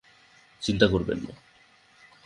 চিন্তা 0.61 0.87
করবেন 0.87 1.17
না। 1.17 1.33